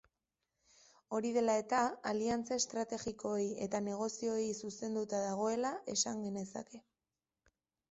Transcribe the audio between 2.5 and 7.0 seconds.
estrategikoei eta negozioei zuzenduta dagoela esan genezake.